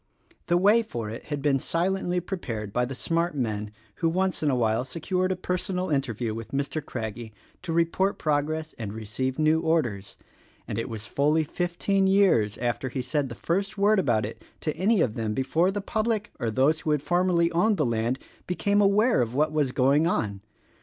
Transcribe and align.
The 0.47 0.57
way 0.57 0.81
for 0.81 1.11
it 1.11 1.25
had 1.25 1.43
been 1.43 1.59
silently 1.59 2.19
prepared 2.19 2.73
by 2.73 2.85
the 2.85 2.95
smart 2.95 3.35
men 3.35 3.69
who 3.97 4.09
once 4.09 4.41
in 4.41 4.49
a 4.49 4.55
while 4.55 4.83
secured 4.83 5.31
a 5.31 5.35
personal 5.35 5.91
interview 5.91 6.33
with 6.33 6.53
Mr. 6.53 6.83
Craggie 6.83 7.33
to 7.61 7.71
report 7.71 8.17
progress 8.17 8.73
and 8.79 8.93
receive 8.93 9.37
new 9.37 9.59
orders, 9.59 10.17
and 10.67 10.79
it 10.79 10.89
was 10.89 11.05
fully 11.05 11.43
fifteen 11.43 12.07
years 12.07 12.57
after 12.57 12.89
he 12.89 13.03
said 13.03 13.29
the 13.29 13.35
first 13.35 13.77
word 13.77 13.99
about 13.99 14.25
it 14.25 14.41
to 14.61 14.75
any 14.75 15.01
of 15.01 15.13
them 15.13 15.35
before 15.35 15.69
the 15.69 15.81
public, 15.81 16.31
or 16.39 16.49
those 16.49 16.79
who 16.79 16.89
had 16.89 17.03
formerly 17.03 17.51
owned 17.51 17.77
the 17.77 17.85
land, 17.85 18.17
became 18.47 18.81
aware 18.81 19.21
of 19.21 19.35
what 19.35 19.51
was 19.51 19.71
going 19.71 20.07
on. 20.07 20.41